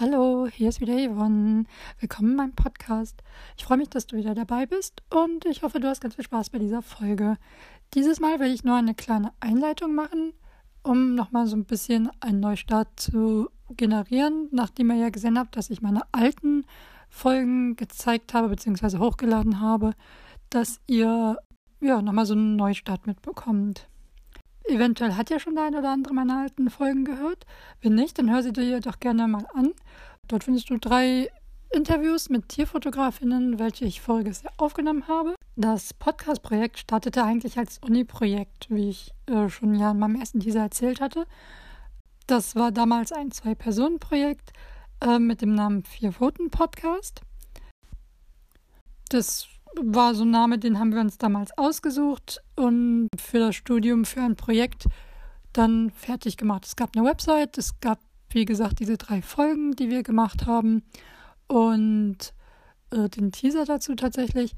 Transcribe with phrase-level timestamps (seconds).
[0.00, 1.64] Hallo, hier ist wieder Yvonne.
[1.98, 3.20] Willkommen in meinem Podcast.
[3.56, 6.22] Ich freue mich, dass du wieder dabei bist und ich hoffe, du hast ganz viel
[6.22, 7.36] Spaß bei dieser Folge.
[7.94, 10.34] Dieses Mal werde ich nur eine kleine Einleitung machen,
[10.84, 15.68] um nochmal so ein bisschen einen Neustart zu generieren, nachdem ihr ja gesehen habt, dass
[15.68, 16.64] ich meine alten
[17.08, 18.98] Folgen gezeigt habe bzw.
[18.98, 19.94] hochgeladen habe,
[20.48, 21.38] dass ihr
[21.80, 23.88] ja nochmal so einen Neustart mitbekommt.
[24.68, 27.46] Eventuell hat ja schon der eine oder andere meiner alten Folgen gehört.
[27.80, 29.72] Wenn nicht, dann hör sie dir doch gerne mal an.
[30.26, 31.30] Dort findest du drei
[31.70, 35.34] Interviews mit Tierfotografinnen, welche ich voriges Jahr aufgenommen habe.
[35.56, 40.60] Das Podcast-Projekt startete eigentlich als Uni-Projekt, wie ich äh, schon ja in meinem ersten Teaser
[40.60, 41.26] erzählt hatte.
[42.26, 44.52] Das war damals ein Zwei-Personen-Projekt
[45.00, 47.22] äh, mit dem Namen Vier-Pfoten-Podcast.
[49.08, 49.46] Das
[49.82, 54.22] war so ein Name, den haben wir uns damals ausgesucht und für das Studium, für
[54.22, 54.86] ein Projekt
[55.52, 56.66] dann fertig gemacht.
[56.66, 58.00] Es gab eine Website, es gab,
[58.30, 60.82] wie gesagt, diese drei Folgen, die wir gemacht haben
[61.46, 62.32] und
[62.90, 64.54] äh, den Teaser dazu tatsächlich.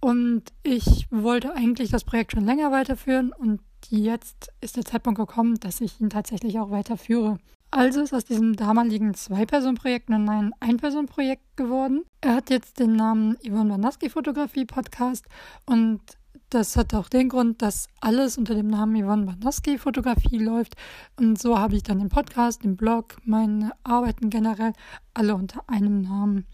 [0.00, 5.56] Und ich wollte eigentlich das Projekt schon länger weiterführen und jetzt ist der Zeitpunkt gekommen,
[5.60, 7.38] dass ich ihn tatsächlich auch weiterführe.
[7.72, 12.04] Also ist aus diesem damaligen Zwei-Personen-Projekt nun ein Ein-Personen-Projekt geworden.
[12.20, 15.24] Er hat jetzt den Namen Yvonne Wanaski Fotografie Podcast
[15.66, 16.00] und
[16.50, 20.74] das hat auch den Grund, dass alles unter dem Namen Yvonne Wanaski Fotografie läuft.
[21.16, 24.72] Und so habe ich dann den Podcast, den Blog, meine Arbeiten generell
[25.14, 26.46] alle unter einem Namen.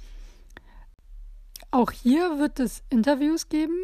[1.71, 3.77] Auch hier wird es Interviews geben.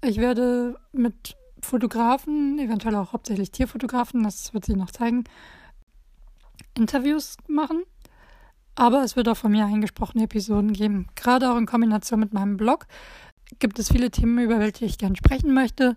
[0.00, 5.24] Ich werde mit Fotografen, eventuell auch hauptsächlich Tierfotografen, das wird sich noch zeigen,
[6.76, 7.82] Interviews machen.
[8.74, 11.06] Aber es wird auch von mir eingesprochene Episoden geben.
[11.14, 12.86] Gerade auch in Kombination mit meinem Blog
[13.58, 15.96] gibt es viele Themen, über welche ich gerne sprechen möchte.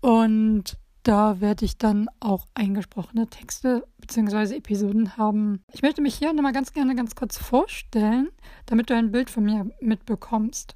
[0.00, 4.56] Und da werde ich dann auch eingesprochene Texte bzw.
[4.56, 5.62] Episoden haben.
[5.72, 8.28] Ich möchte mich hier nochmal ganz gerne ganz kurz vorstellen,
[8.66, 10.74] damit du ein Bild von mir mitbekommst.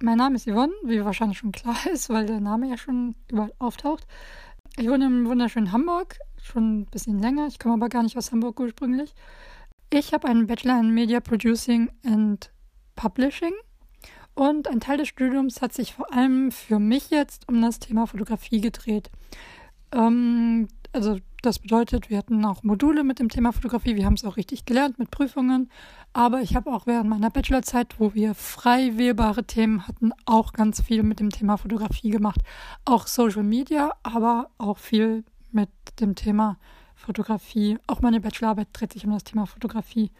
[0.00, 3.52] Mein Name ist Yvonne, wie wahrscheinlich schon klar ist, weil der Name ja schon überall
[3.58, 4.06] auftaucht.
[4.80, 7.48] Ich wohne im wunderschönen Hamburg, schon ein bisschen länger.
[7.48, 9.12] Ich komme aber gar nicht aus Hamburg ursprünglich.
[9.90, 12.52] Ich habe einen Bachelor in Media Producing and
[12.94, 13.54] Publishing.
[14.34, 18.06] Und ein Teil des Studiums hat sich vor allem für mich jetzt um das Thema
[18.06, 19.10] Fotografie gedreht.
[19.90, 23.94] Ähm, also das bedeutet, wir hatten auch Module mit dem Thema Fotografie.
[23.94, 25.70] Wir haben es auch richtig gelernt mit Prüfungen.
[26.12, 30.82] Aber ich habe auch während meiner Bachelorzeit, wo wir frei wählbare Themen hatten, auch ganz
[30.82, 32.40] viel mit dem Thema Fotografie gemacht.
[32.84, 36.58] Auch Social Media, aber auch viel mit dem Thema
[36.96, 37.78] Fotografie.
[37.86, 40.10] Auch meine Bachelorarbeit dreht sich um das Thema Fotografie.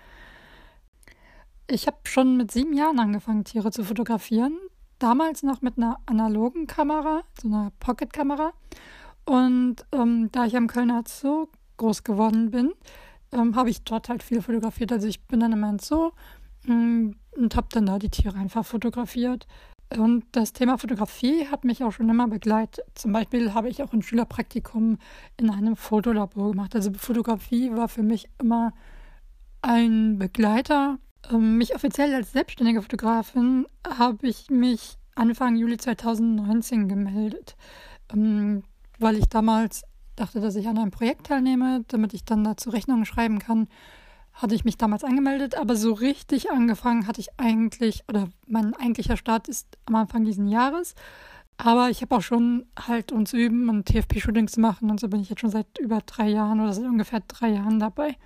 [1.67, 4.57] Ich habe schon mit sieben Jahren angefangen, Tiere zu fotografieren.
[5.01, 8.53] Damals noch mit einer analogen Kamera, so einer Pocket-Kamera.
[9.29, 12.73] Und ähm, da ich am Kölner Zoo groß geworden bin,
[13.31, 14.91] ähm, habe ich dort halt viel fotografiert.
[14.91, 16.13] Also ich bin dann immer ins Zoo
[16.67, 19.47] ähm, und habe dann da die Tiere einfach fotografiert.
[19.95, 22.87] Und das Thema Fotografie hat mich auch schon immer begleitet.
[22.95, 24.97] Zum Beispiel habe ich auch ein Schülerpraktikum
[25.37, 26.75] in einem Fotolabor gemacht.
[26.75, 28.73] Also Fotografie war für mich immer
[29.61, 31.01] ein Begleiter.
[31.31, 37.57] Ähm, mich offiziell als selbstständige Fotografin habe ich mich Anfang Juli 2019 gemeldet.
[38.99, 39.83] Weil ich damals
[40.17, 43.69] dachte, dass ich an einem Projekt teilnehme, damit ich dann dazu Rechnungen schreiben kann,
[44.33, 49.17] hatte ich mich damals angemeldet, aber so richtig angefangen hatte ich eigentlich, oder mein eigentlicher
[49.17, 50.95] Start ist am Anfang diesen Jahres.
[51.57, 55.21] Aber ich habe auch schon halt uns üben und TFP-Shootings zu machen und so bin
[55.21, 58.17] ich jetzt schon seit über drei Jahren oder seit ungefähr drei Jahren dabei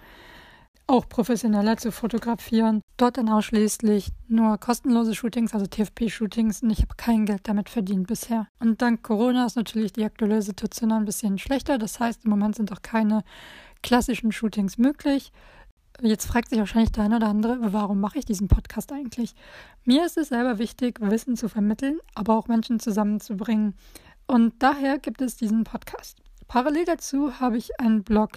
[0.93, 2.83] auch professioneller zu fotografieren.
[2.99, 8.07] Dort dann ausschließlich nur kostenlose Shootings, also TFP-Shootings und ich habe kein Geld damit verdient
[8.07, 8.47] bisher.
[8.61, 11.79] Und dank Corona ist natürlich die aktuelle Situation ein bisschen schlechter.
[11.79, 13.25] Das heißt, im Moment sind auch keine
[13.83, 15.33] klassischen Shootings möglich.
[16.03, 19.35] Jetzt fragt sich wahrscheinlich der eine oder andere, warum mache ich diesen Podcast eigentlich?
[19.85, 23.75] Mir ist es selber wichtig, Wissen zu vermitteln, aber auch Menschen zusammenzubringen.
[24.27, 26.19] Und daher gibt es diesen Podcast.
[26.49, 28.33] Parallel dazu habe ich einen Blog,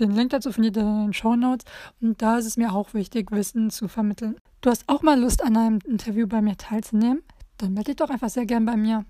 [0.00, 1.64] den Link dazu findet ihr in den Show Notes.
[2.00, 4.36] Und da ist es mir auch wichtig, Wissen zu vermitteln.
[4.60, 7.22] Du hast auch mal Lust, an einem Interview bei mir teilzunehmen?
[7.58, 9.04] Dann melde dich doch einfach sehr gern bei mir.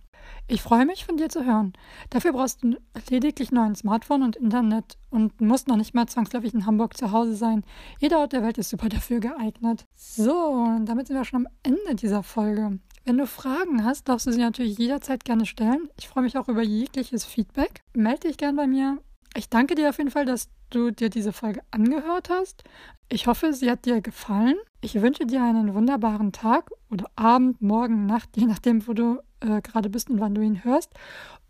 [0.49, 1.73] Ich freue mich, von dir zu hören.
[2.11, 2.77] Dafür brauchst du
[3.09, 7.13] lediglich nur ein Smartphone und Internet und musst noch nicht mal zwangsläufig in Hamburg zu
[7.13, 7.65] Hause sein.
[8.01, 9.87] Jeder Ort der Welt ist super dafür geeignet.
[9.95, 12.79] So, und damit sind wir schon am Ende dieser Folge.
[13.05, 15.89] Wenn du Fragen hast, darfst du sie natürlich jederzeit gerne stellen.
[15.99, 17.83] Ich freue mich auch über jegliches Feedback.
[17.95, 18.99] Melde dich gern bei mir.
[19.37, 22.65] Ich danke dir auf jeden Fall, dass du dir diese Folge angehört hast.
[23.09, 24.57] Ich hoffe, sie hat dir gefallen.
[24.81, 29.61] Ich wünsche dir einen wunderbaren Tag oder Abend, Morgen, Nacht, je nachdem, wo du äh,
[29.61, 30.93] gerade bist und wann du ihn hörst.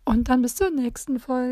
[0.05, 1.49] Und dann bis zur nächsten Folge.